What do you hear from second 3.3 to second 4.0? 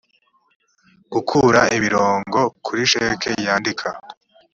yandika